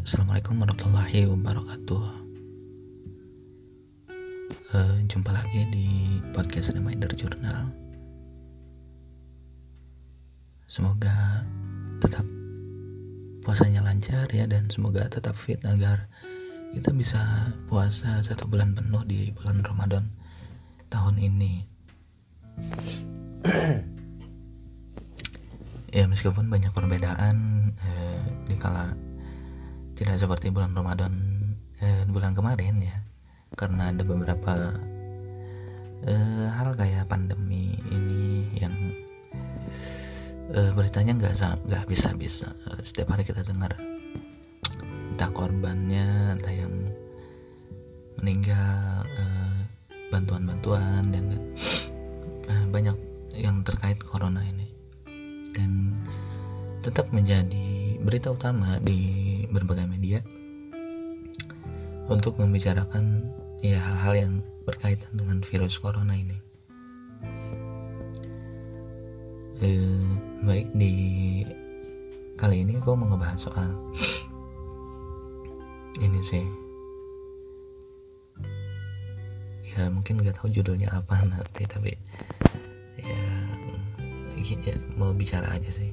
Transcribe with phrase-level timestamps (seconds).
[0.00, 2.04] Assalamualaikum warahmatullahi wabarakatuh.
[4.72, 7.68] Uh, jumpa lagi di podcast Reminder Journal.
[10.72, 11.44] Semoga
[12.00, 12.24] tetap
[13.44, 16.08] puasanya lancar ya dan semoga tetap fit agar
[16.72, 20.08] kita bisa puasa satu bulan penuh di bulan Ramadan
[20.88, 21.68] tahun ini.
[26.00, 28.96] ya meskipun banyak perbedaan eh, di kala
[30.00, 31.12] tidak seperti bulan Ramadan
[31.84, 32.96] eh, bulan kemarin ya.
[33.52, 34.72] Karena ada beberapa
[36.08, 38.72] eh, hal kayak pandemi ini yang
[40.56, 42.48] eh, beritanya nggak nggak bisa bisa
[42.80, 43.76] setiap hari kita dengar
[45.12, 46.72] entah korbannya entah yang
[48.16, 49.60] meninggal eh,
[50.08, 51.24] bantuan-bantuan dan
[52.48, 52.96] eh, banyak
[53.36, 54.64] yang terkait corona ini.
[55.52, 55.92] Dan
[56.80, 59.19] tetap menjadi berita utama di
[59.50, 60.22] berbagai media
[62.10, 63.30] untuk membicarakan
[63.62, 64.32] ya hal-hal yang
[64.66, 66.38] berkaitan dengan virus corona ini.
[69.60, 70.08] Eh,
[70.40, 70.92] baik di
[72.40, 73.70] kali ini gue mau ngebahas soal
[76.06, 76.44] ini sih
[79.76, 81.92] ya mungkin gak tahu judulnya apa nanti tapi
[82.96, 83.20] ya,
[84.40, 85.92] ya mau bicara aja sih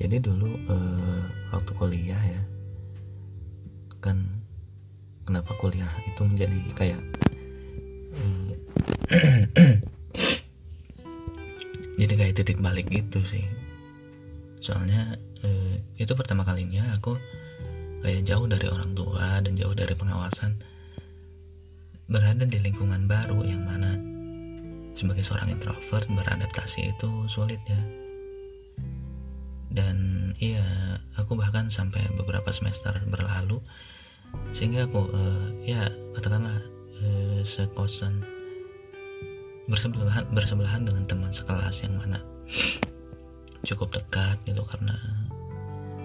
[0.00, 2.42] jadi dulu uh, waktu kuliah ya
[4.00, 4.24] kan
[5.28, 7.00] kenapa kuliah itu menjadi kayak
[8.16, 8.50] uh,
[12.00, 13.44] jadi kayak titik balik gitu sih.
[14.64, 17.20] Soalnya uh, itu pertama kalinya aku
[18.00, 20.56] kayak jauh dari orang tua dan jauh dari pengawasan.
[22.08, 24.00] Berada di lingkungan baru yang mana
[24.96, 27.99] sebagai seorang introvert beradaptasi itu sulit ya
[29.70, 33.62] dan iya aku bahkan sampai beberapa semester berlalu
[34.54, 36.58] sehingga aku uh, ya katakanlah
[37.02, 38.22] uh, sekosan
[39.70, 42.18] bersebelahan bersebelahan dengan teman sekelas yang mana
[43.62, 44.98] cukup dekat gitu karena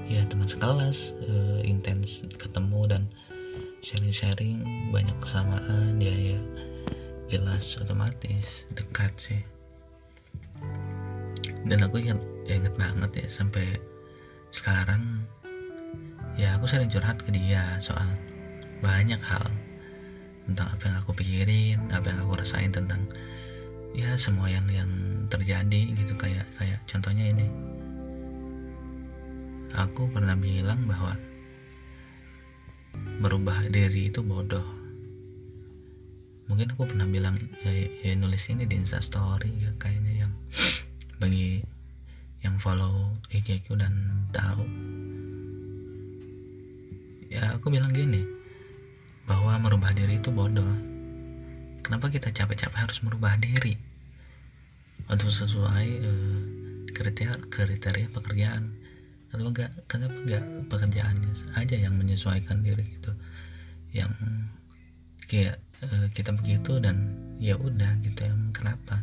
[0.06, 3.04] ya teman sekelas uh, intens ketemu dan
[3.82, 4.62] sharing-sharing
[4.94, 6.40] banyak kesamaan ya ya
[7.26, 8.46] jelas otomatis
[8.78, 9.42] dekat sih
[11.66, 13.82] dan aku ingat ya inget banget ya sampai
[14.54, 15.26] sekarang
[16.38, 18.06] ya aku sering curhat ke dia soal
[18.84, 19.50] banyak hal.
[20.46, 23.10] Tentang apa yang aku pikirin apa yang aku rasain tentang
[23.98, 24.90] ya semua yang yang
[25.32, 26.14] terjadi gitu.
[26.14, 27.48] Kayak kayak contohnya ini.
[29.76, 31.18] Aku pernah bilang bahwa
[33.20, 34.64] merubah diri itu bodoh.
[36.46, 37.74] Mungkin aku pernah bilang ya,
[38.06, 40.32] ya nulis ini di instastory ya kayaknya yang
[41.18, 41.64] bagi
[42.44, 43.94] yang follow IG aku dan
[44.30, 44.66] tahu.
[47.32, 48.22] Ya aku bilang gini
[49.26, 50.70] bahwa merubah diri itu bodoh.
[51.82, 53.78] Kenapa kita capek-capek harus merubah diri?
[55.06, 56.42] Untuk sesuai uh,
[56.94, 58.74] kriteria kriteria pekerjaan.
[59.34, 63.12] Atau enggak kenapa enggak pekerjaannya aja yang menyesuaikan diri gitu.
[63.94, 64.14] Yang
[65.26, 69.02] kayak uh, kita begitu dan ya udah gitu yang kenapa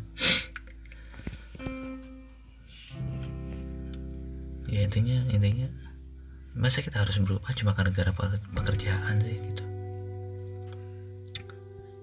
[4.72, 5.68] ya intinya intinya.
[6.56, 8.12] Masa kita harus berubah cuma karena gara
[8.56, 9.64] pekerjaan sih gitu.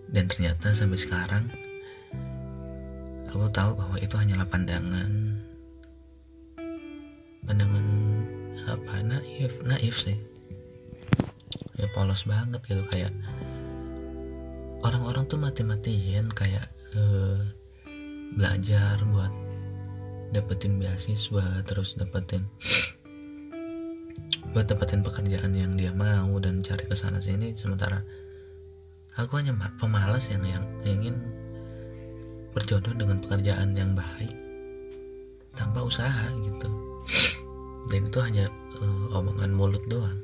[0.09, 1.49] Dan ternyata sampai sekarang
[3.29, 5.37] aku tahu bahwa itu hanyalah pandangan
[7.45, 7.85] pandangan
[8.69, 10.17] apa naif naif sih.
[11.77, 13.13] Ya polos banget gitu kayak
[14.85, 17.41] orang-orang tuh mati-matian kayak uh,
[18.37, 19.48] belajar buat
[20.29, 22.45] dapetin beasiswa terus dapetin
[24.49, 27.53] buat dapetin pekerjaan yang dia mau dan cari ke sana sini.
[27.53, 28.01] Sementara
[29.13, 31.15] aku hanya pemalas yang yang ingin
[32.49, 34.33] berjodoh dengan pekerjaan yang baik
[35.53, 36.69] tanpa usaha gitu.
[37.89, 38.45] Dan itu hanya
[38.81, 40.17] uh, omongan mulut doang.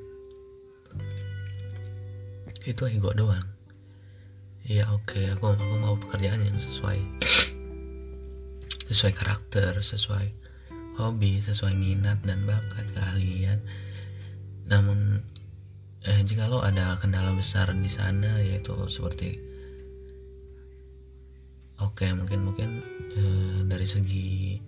[2.66, 3.46] Itu ego doang.
[4.66, 6.98] Ya oke okay, aku aku mau pekerjaan yang sesuai
[8.86, 10.28] sesuai karakter sesuai
[10.96, 13.60] hobi sesuai minat dan bakat keahlian.
[14.66, 15.22] Namun
[16.08, 19.38] eh, jika lo ada kendala besar di sana yaitu seperti
[21.84, 22.70] oke okay, mungkin mungkin
[23.14, 24.62] eh, dari segi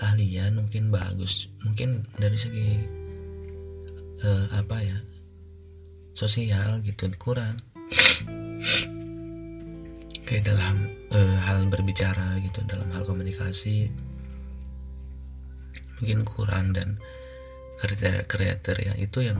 [0.00, 1.52] keahlian mungkin bagus.
[1.62, 2.70] Mungkin dari segi
[4.24, 4.98] eh, apa ya
[6.12, 7.56] sosial gitu kurang
[10.26, 13.90] kayak dalam uh, hal berbicara gitu dalam hal komunikasi.
[15.98, 16.98] Mungkin kurang dan
[17.82, 19.38] kriteria kriteria itu yang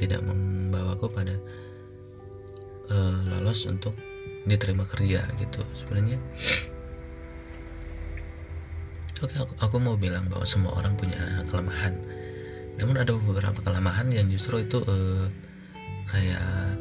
[0.00, 1.36] tidak membawaku pada
[2.92, 3.92] uh, lolos untuk
[4.44, 6.20] diterima kerja gitu sebenarnya.
[9.24, 11.96] Oke aku, aku mau bilang bahwa semua orang punya kelemahan.
[12.76, 15.30] Namun ada beberapa kelemahan yang justru itu uh,
[16.12, 16.76] kayak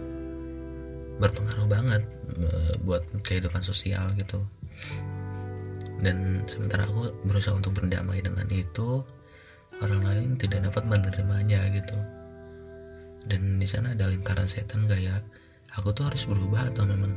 [1.22, 2.04] berpengaruh banget
[2.42, 4.42] uh, buat kehidupan sosial gitu.
[6.04, 9.06] Dan sementara aku berusaha untuk berdamai dengan itu
[9.80, 11.98] orang lain tidak dapat menerimanya gitu.
[13.24, 15.24] Dan di sana ada lingkaran setan kayak
[15.80, 17.16] aku tuh harus berubah atau memang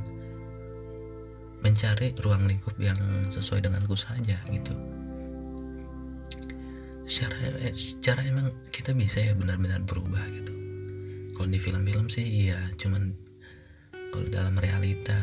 [1.67, 2.99] mencari ruang lingkup yang
[3.35, 4.75] sesuai denganku saja gitu.
[7.07, 10.53] Secara eh, secara emang kita bisa ya benar-benar berubah gitu.
[11.35, 13.26] Kalau di film-film sih iya cuman
[14.15, 15.19] kalau dalam realita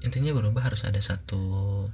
[0.00, 1.84] intinya berubah harus ada satu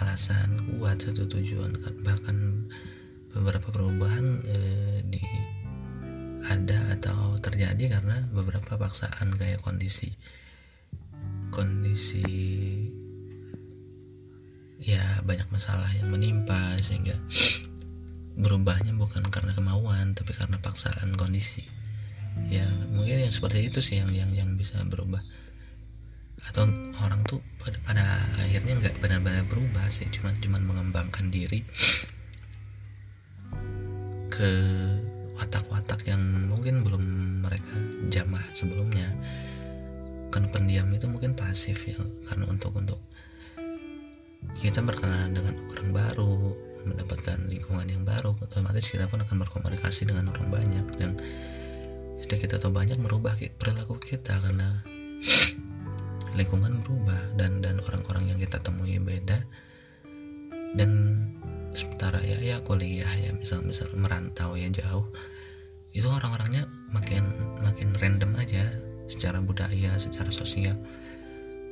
[0.00, 2.68] alasan kuat satu tujuan bahkan
[3.34, 5.20] beberapa perubahan eh, di
[6.48, 10.16] ada atau terjadi karena beberapa paksaan kayak kondisi
[11.52, 12.24] kondisi
[14.80, 17.20] ya banyak masalah yang menimpa sehingga
[18.42, 21.68] berubahnya bukan karena kemauan tapi karena paksaan kondisi
[22.46, 25.20] ya mungkin yang seperti itu sih yang yang yang bisa berubah.
[26.48, 26.64] Atau
[27.02, 28.04] orang tuh pada, pada
[28.38, 31.66] akhirnya nggak benar-benar berubah sih cuman cuman mengembangkan diri
[34.32, 34.50] ke
[35.34, 37.04] watak-watak yang mungkin belum
[37.44, 37.74] mereka
[38.08, 39.12] jamah sebelumnya.
[40.30, 41.98] Kan pendiam itu mungkin pasif ya
[42.28, 43.00] karena untuk untuk
[44.62, 46.32] kita berkenalan dengan orang baru
[46.86, 51.14] mendapatkan lingkungan yang baru otomatis kita pun akan berkomunikasi dengan orang banyak yang
[52.24, 54.82] sudah kita tahu banyak merubah perilaku kita karena
[56.38, 59.42] lingkungan berubah dan dan orang-orang yang kita temui beda.
[60.76, 61.22] Dan
[61.74, 65.06] sementara ya ya kuliah ya misal misal merantau ya jauh
[65.96, 67.24] itu orang-orangnya makin
[67.62, 68.70] makin random aja.
[69.08, 70.76] Secara budaya secara sosial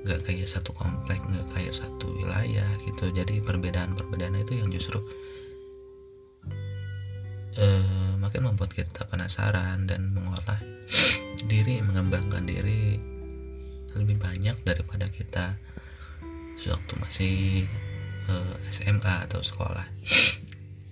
[0.07, 3.13] nggak kayak satu komplek nggak kayak satu wilayah gitu.
[3.13, 4.99] Jadi perbedaan-perbedaan itu yang justru
[7.61, 10.59] uh, makin membuat kita penasaran dan mengolah
[11.47, 12.99] diri mengembangkan diri
[13.95, 15.55] lebih banyak daripada kita
[16.59, 17.37] sewaktu masih
[18.27, 19.87] eh, SMA atau sekolah.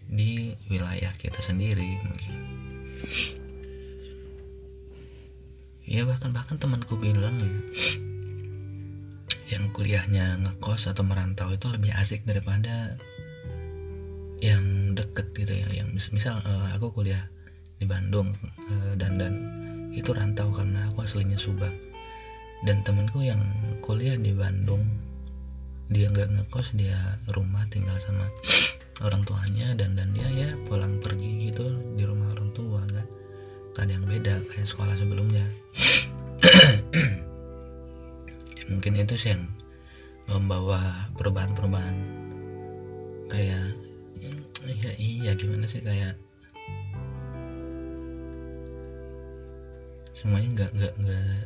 [0.07, 2.35] Di wilayah kita sendiri mungkin.
[5.85, 7.51] Ya bahkan bahkan temanku bilang ya
[9.59, 12.97] yang kuliahnya ngekos atau merantau itu lebih asik daripada
[14.41, 17.26] yang deket gitu ya yang misal uh, aku kuliah
[17.79, 18.32] di Bandung
[18.70, 19.35] uh, dan dan
[19.94, 21.75] itu rantau karena aku aslinya Subang.
[22.64, 23.44] Dan temanku yang
[23.85, 24.82] kuliah di Bandung
[25.93, 28.25] dia nggak ngekos dia rumah tinggal sama
[29.06, 33.06] orang tuanya dan dan dia ya pulang pergi gitu di rumah orang tua kan.
[33.75, 35.44] Ada yang beda kayak sekolah sebelumnya.
[38.70, 39.44] Mungkin itu sih yang
[40.25, 41.96] membawa perubahan-perubahan
[43.29, 43.76] kayak
[44.65, 46.17] ya iya gimana sih kayak
[50.17, 51.44] semuanya nggak nggak nggak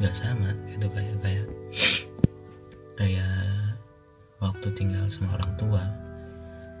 [0.00, 1.46] nggak sama gitu kayak kayak
[2.96, 3.34] kayak
[4.40, 5.82] waktu tinggal sama orang tua.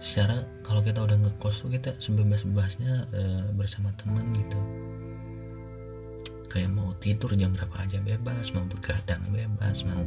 [0.04, 3.22] Secara kalau kita udah ngekos tuh kita sebebas-bebasnya e,
[3.56, 4.60] bersama teman gitu.
[6.52, 10.04] Kayak mau tidur jam berapa aja bebas mau begadang bebas mau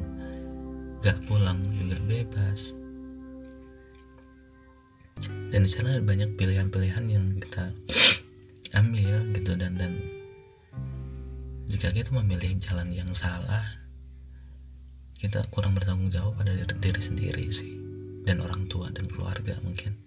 [1.04, 2.77] gak pulang juga bebas
[5.54, 7.72] dan di sana banyak pilihan-pilihan yang kita
[8.76, 9.94] ambil gitu dan dan
[11.68, 13.64] jika kita memilih jalan yang salah
[15.18, 17.74] kita kurang bertanggung jawab pada diri, diri sendiri sih.
[18.22, 19.98] Dan orang tua dan keluarga mungkin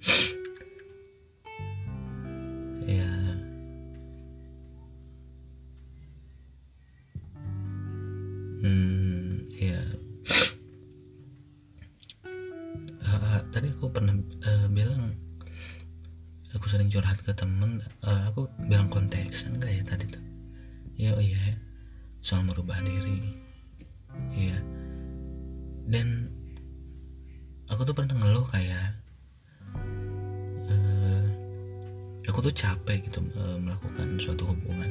[32.31, 34.91] aku tuh capek gitu uh, melakukan suatu hubungan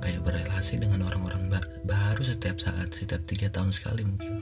[0.00, 4.40] kayak berrelasi dengan orang-orang ba baru setiap saat setiap tiga tahun sekali mungkin.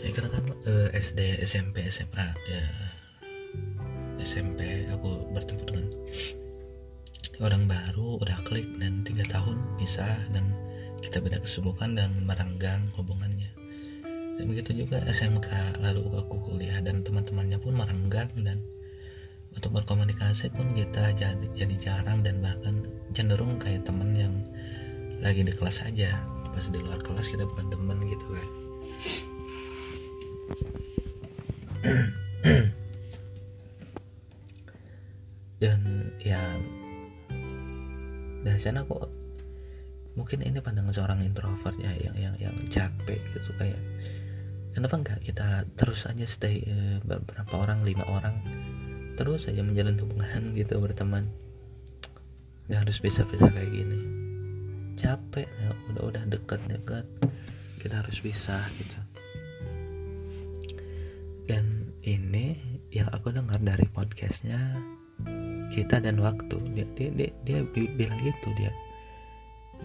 [0.00, 2.64] Ya katakan uh, SD SMP SMA ya.
[4.20, 5.86] SMP aku bertemu dengan
[7.40, 10.04] orang baru udah klik dan tiga tahun bisa
[10.36, 10.52] dan
[11.00, 13.48] kita beda kesibukan dan merenggang hubungannya.
[14.36, 18.60] Dan begitu juga SMK lalu aku kuliah dan teman-temannya pun merenggang dan
[19.60, 22.80] untuk berkomunikasi pun kita jadi jadi jarang dan bahkan
[23.12, 24.32] cenderung kayak temen yang
[25.20, 26.16] lagi di kelas aja.
[26.56, 28.48] Pas di luar kelas kita bukan temen gitu kan.
[35.60, 36.40] Dan ya
[38.40, 38.96] dari sana aku
[40.16, 43.76] mungkin ini pandangan seorang introvert ya yang yang yang capek gitu kayak
[44.72, 48.40] kenapa enggak kita terus aja stay uh, beberapa orang lima orang
[49.20, 51.28] terus aja menjalin hubungan gitu berteman.
[52.72, 54.00] Nggak harus bisa-bisa kayak gini.
[54.96, 57.04] Capek ya udah udah deket-deket
[57.84, 58.96] kita harus bisa gitu.
[61.44, 62.56] Dan ini
[62.88, 64.80] yang aku dengar dari podcastnya
[65.68, 66.56] kita dan waktu.
[66.72, 68.72] Dia dia dia, dia bilang gitu dia.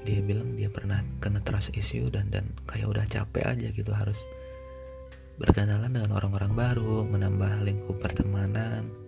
[0.07, 4.19] Dia bilang dia pernah kena trust issue dan dan kayak udah capek aja gitu harus
[5.35, 9.04] berkenalan dengan orang-orang baru menambah lingkup pertemanan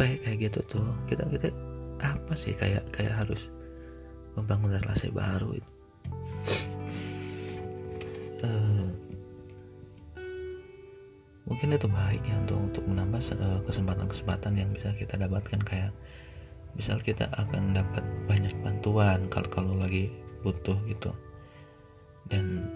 [0.00, 1.52] capek kayak gitu tuh kita kita
[2.00, 3.52] apa sih kayak kayak harus
[4.32, 5.70] membangun relasi baru itu?
[8.40, 8.88] Uh,
[11.44, 15.92] mungkin itu baik ya untuk untuk menambah eh, kesempatan-kesempatan yang bisa kita dapatkan kayak
[16.80, 20.08] misal kita akan dapat banyak bantuan kalau kalau lagi
[20.40, 21.12] butuh gitu.
[22.32, 22.72] Dan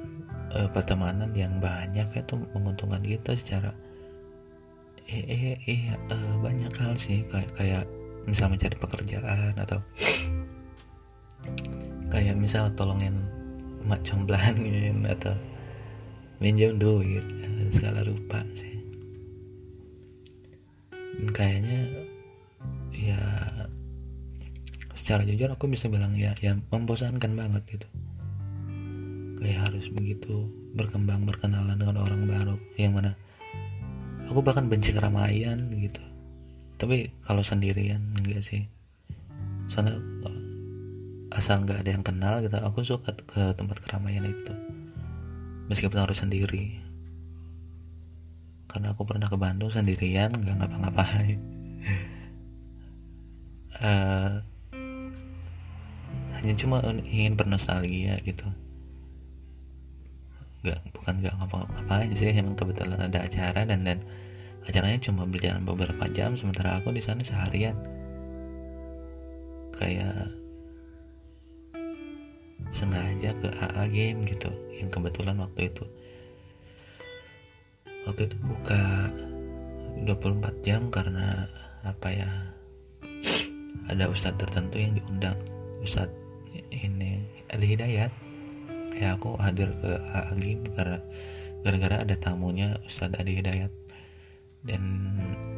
[0.52, 3.72] uh, pertemanan yang banyak itu menguntungkan kita secara
[5.04, 7.24] eh eh, eh uh, banyak hal sih.
[7.28, 7.84] Kayak kayak
[8.24, 9.78] misal mencari pekerjaan atau
[12.08, 13.20] kayak misal tolongin
[13.84, 15.36] mak comblangin atau
[16.40, 17.24] minjem duit
[17.72, 18.80] segala rupa sih.
[21.20, 21.80] Dan kayaknya
[22.94, 23.20] ya
[24.96, 27.88] secara jujur aku bisa bilang ya ya membosankan banget gitu.
[29.36, 33.12] Kayak harus begitu berkembang berkenalan dengan orang baru yang mana
[34.28, 36.02] aku bahkan benci keramaian gitu.
[36.80, 38.66] Tapi kalau sendirian enggak sih.
[39.68, 40.00] Soalnya
[41.34, 44.54] asal nggak ada yang kenal gitu aku suka ke tempat keramaian itu.
[45.68, 46.78] Meskipun harus sendiri.
[48.70, 51.38] Karena aku pernah ke Bandung sendirian nggak ngapa-ngapain.
[53.74, 54.38] Uh,
[56.38, 58.44] hanya cuma ingin bernostalgia gitu
[60.64, 64.00] nggak bukan nggak ngapa-ngapain sih emang kebetulan ada acara dan dan
[64.64, 67.76] acaranya cuma berjalan beberapa jam sementara aku di sana seharian.
[69.76, 70.32] Kayak
[72.72, 74.48] sengaja ke AA game gitu
[74.80, 75.84] yang kebetulan waktu itu.
[78.08, 79.12] Waktu itu buka
[80.08, 81.44] 24 jam karena
[81.84, 82.30] apa ya
[83.92, 85.36] ada ustadz tertentu yang diundang.
[85.84, 86.16] Ustadz
[86.72, 87.20] ini
[87.52, 88.23] ada hidayat
[88.98, 90.62] ya aku hadir ke Agim
[91.64, 93.72] gara-gara ada tamunya Ustadz Adi Hidayat.
[94.64, 94.82] Dan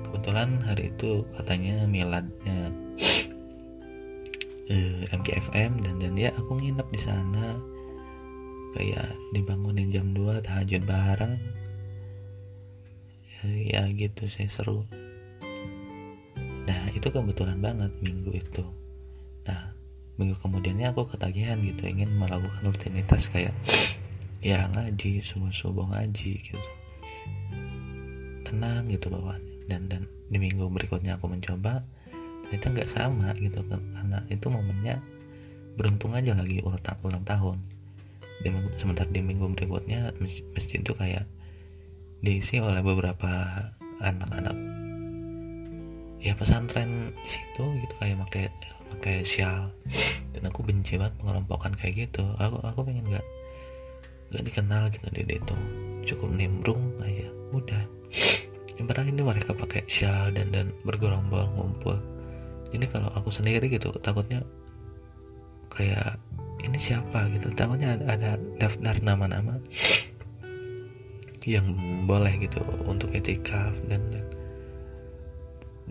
[0.06, 2.74] kebetulan hari itu katanya miladnya
[4.72, 7.58] eh, MKFM dan dan ya aku nginep di sana.
[8.76, 11.34] Kayak dibangunin jam 2 tahajud bareng.
[13.40, 14.84] Ya, ya gitu sih seru.
[16.66, 18.64] Nah itu kebetulan banget minggu itu
[20.16, 23.52] minggu kemudiannya aku ketagihan gitu ingin melakukan rutinitas kayak
[24.44, 26.68] ya ngaji subuh subuh ngaji gitu.
[28.46, 31.82] Tenang gitu bawaannya dan dan di minggu berikutnya aku mencoba
[32.46, 35.02] ternyata nggak sama gitu karena itu momennya
[35.74, 37.58] beruntung aja lagi ulang, ulang tahun.
[38.40, 40.14] Di sementara di minggu berikutnya
[40.54, 41.26] masjid itu kayak
[42.22, 43.52] diisi oleh beberapa
[44.00, 44.56] anak-anak
[46.26, 48.50] ya pesantren situ gitu kayak pakai
[48.94, 49.72] pakai sial.
[50.36, 52.22] Dan aku benci banget pengelompokan kayak gitu.
[52.36, 53.26] Aku aku pengen nggak
[54.34, 55.56] nggak dikenal gitu di itu
[56.06, 57.84] cukup nimbrung aja udah.
[58.76, 61.96] Yang ini mereka pakai sial dan dan bergerombol ngumpul.
[62.70, 64.44] Jadi kalau aku sendiri gitu takutnya
[65.72, 66.20] kayak
[66.60, 67.52] ini siapa gitu.
[67.56, 69.56] Takutnya ada, ada daftar nama-nama
[71.46, 71.78] yang
[72.10, 72.58] boleh gitu
[72.90, 74.26] untuk etikaf dan dan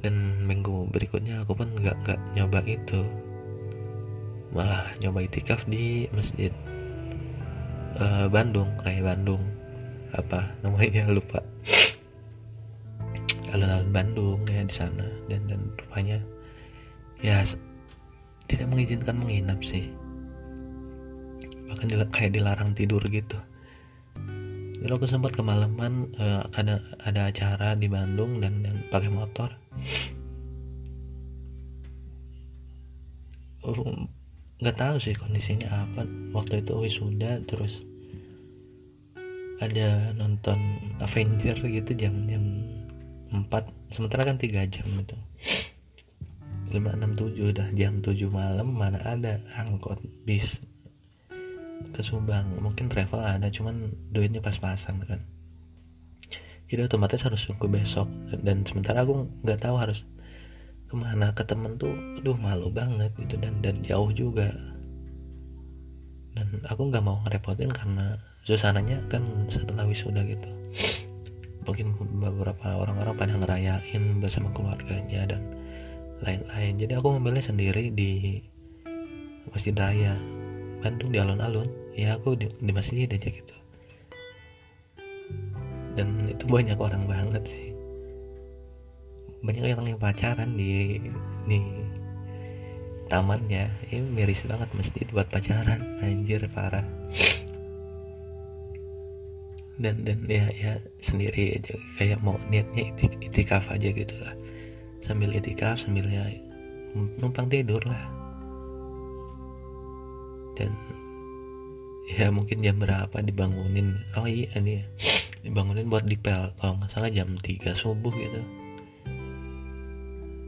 [0.03, 3.01] dan minggu berikutnya aku pun nggak nggak nyoba itu.
[4.51, 6.51] Malah nyoba itikaf di masjid
[7.99, 9.43] uh, Bandung Raya Bandung.
[10.15, 11.07] Apa namanya?
[11.15, 11.43] Lupa.
[13.51, 15.07] Alun-alun Bandung ya di sana.
[15.31, 16.19] Dan dan rupanya
[17.23, 17.43] ya
[18.45, 19.91] tidak mengizinkan menginap sih.
[21.71, 23.39] Bahkan juga kayak dilarang tidur gitu.
[24.85, 29.49] Jadi aku sempat kemalaman uh, ada ada acara di Bandung dan dan pakai motor
[34.61, 36.05] nggak uh, tahu sih kondisinya apa.
[36.31, 37.81] Waktu itu wisuda terus
[39.59, 40.57] ada nonton
[41.01, 42.43] Avenger gitu jam jam
[43.33, 43.49] 4
[43.91, 45.17] sementara kan 3 jam itu.
[46.71, 50.45] 5 6 7 udah jam 7 malam mana ada angkot bis
[51.91, 52.61] ke Subang.
[52.61, 55.21] Mungkin travel ada cuman duitnya pas-pasan kan
[56.65, 58.09] jadi otomatis harus tunggu besok.
[58.41, 60.01] Dan sementara aku nggak tahu harus
[60.89, 61.29] ke mana.
[61.37, 63.37] Ke temen tuh aduh malu banget gitu.
[63.37, 64.49] Dan dan jauh juga.
[66.33, 70.49] Dan aku nggak mau ngerepotin karena suasananya kan setelah wisuda gitu.
[71.65, 75.41] Mungkin beberapa orang-orang pada ngerayain bersama keluarganya dan
[76.21, 76.73] lain-lain.
[76.81, 78.41] Jadi aku memilih sendiri di
[79.53, 80.17] masjid raya
[80.81, 81.69] Bandung di alun-alun.
[81.95, 83.64] Ya aku di, di masjid aja gitu
[85.95, 87.71] dan itu banyak orang banget sih.
[89.41, 90.99] Banyak orang yang pacaran di
[91.47, 91.59] di
[93.07, 93.71] tamannya.
[93.89, 95.79] Ini miris banget masjid buat pacaran.
[96.03, 96.83] Anjir parah.
[99.79, 101.79] Dan dan ya ya sendiri aja.
[101.95, 102.91] Kayak mau niatnya
[103.23, 104.35] itikaf aja gitu lah.
[104.99, 106.27] Sambil itikaf sambilnya
[107.19, 108.03] numpang tidur lah.
[110.59, 110.71] Dan
[112.11, 113.95] ya mungkin jam berapa dibangunin.
[114.19, 114.83] Oh iya nih
[115.45, 118.41] dibangunin buat dipel kalau nggak salah jam 3 subuh gitu.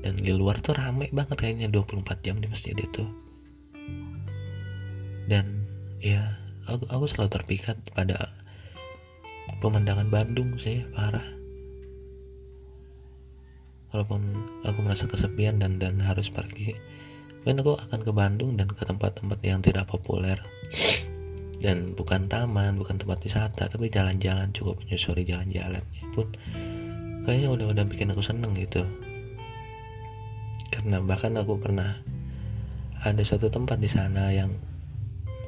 [0.02, 3.06] Dan di luar tuh rame banget kayaknya 24 jam di masjid itu.
[5.30, 5.70] Dan
[6.02, 6.34] ya
[6.66, 8.34] aku, aku selalu terpikat pada
[9.62, 11.26] pemandangan Bandung sih parah.
[13.94, 14.22] Walaupun
[14.66, 16.74] aku merasa kesepian dan dan harus pergi
[17.48, 20.36] mungkin aku akan ke Bandung dan ke tempat-tempat yang tidak populer
[21.58, 25.82] dan bukan taman bukan tempat wisata tapi jalan-jalan cukup menyusuri jalan-jalan.
[26.14, 26.30] Pun
[27.26, 28.86] kayaknya udah-udah bikin aku seneng gitu.
[30.70, 31.98] Karena bahkan aku pernah
[33.02, 34.54] ada satu tempat di sana yang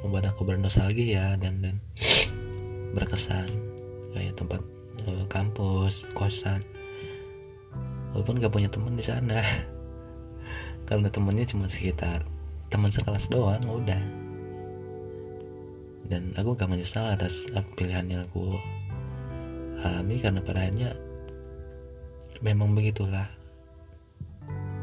[0.01, 1.75] membuat aku bernostalgia dan dan
[2.97, 3.49] berkesan.
[4.17, 4.62] Kayak tempat
[5.05, 6.65] uh, kampus kosan.
[8.17, 9.45] Walaupun gak punya teman di sana.
[10.89, 12.25] Karena temennya cuma sekitar
[12.73, 14.18] teman sekelas doang udah
[16.10, 17.45] dan aku gak menyesal atas
[17.78, 18.58] pilihan yang aku
[19.86, 20.98] alami karena pada akhirnya
[22.41, 23.30] memang begitulah.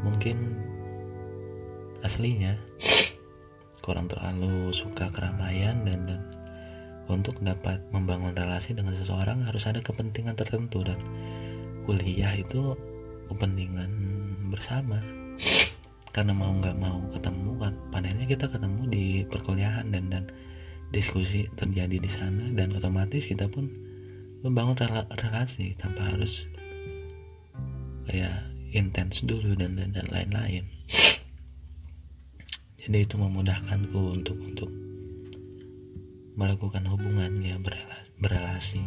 [0.07, 0.55] Mungkin
[2.05, 2.55] aslinya
[3.83, 6.21] kurang terlalu suka keramaian dan dan
[7.07, 10.99] untuk dapat membangun relasi dengan seseorang harus ada kepentingan tertentu dan
[11.87, 12.75] kuliah itu
[13.27, 13.91] kepentingan
[14.51, 14.99] bersama.
[16.15, 20.23] Karena mau nggak mau ketemu kan padahal kita ketemu di perkuliahan dan dan
[20.91, 23.67] diskusi terjadi di sana dan otomatis kita pun
[24.45, 26.47] membangun rela relasi tanpa harus
[28.07, 30.63] kayak intens dulu dan dan lain-lain.
[32.79, 34.71] Jadi itu memudahkanku untuk untuk
[36.39, 38.83] melakukan hubungan ya berelasi, berelasi.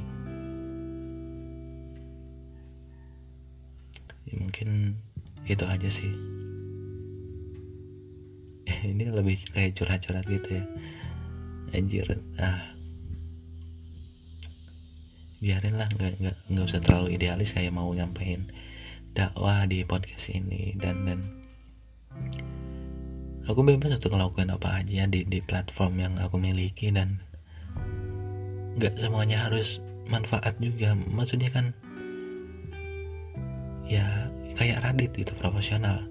[4.24, 4.96] Ya, mungkin
[5.44, 6.12] itu aja sih.
[8.96, 10.64] Ini lebih kayak curhat-curhat gitu ya
[11.74, 12.06] anjir.
[12.38, 12.74] Ah.
[15.40, 18.52] Biarin lah nggak nggak nggak usah terlalu idealis kayak mau nyampein
[19.16, 21.20] dakwah di podcast ini dan dan
[23.48, 27.18] aku bebas untuk ngelakuin apa aja di di platform yang aku miliki dan
[28.76, 30.92] nggak semuanya harus manfaat juga.
[30.94, 31.72] Maksudnya kan
[33.88, 34.28] ya
[34.61, 36.04] kayak Radit itu profesional.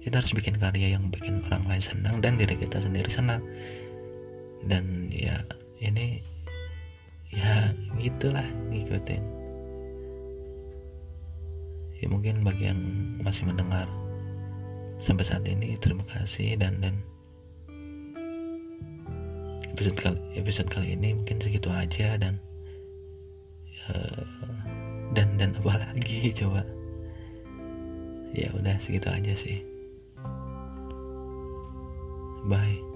[0.00, 3.44] Kita harus bikin karya yang bikin orang lain senang dan diri kita sendiri senang
[4.66, 5.40] dan ya
[5.80, 6.20] ini
[7.32, 9.22] ya gitulah ngikutin.
[12.00, 12.80] Ya mungkin bagi yang
[13.20, 13.86] masih mendengar
[15.00, 17.00] sampai saat ini terima kasih dan dan
[19.72, 22.36] episode kali episode kali ini mungkin segitu aja dan
[23.64, 23.88] ya,
[25.16, 26.28] dan dan apa lagi?
[26.38, 26.64] Coba.
[28.36, 29.64] Ya udah segitu aja sih.
[32.48, 32.89] Bye